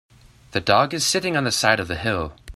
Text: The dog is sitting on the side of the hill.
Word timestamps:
The 0.53 0.59
dog 0.61 0.95
is 0.95 1.05
sitting 1.05 1.37
on 1.37 1.43
the 1.43 1.51
side 1.51 1.79
of 1.79 1.87
the 1.87 1.95
hill. 1.95 2.33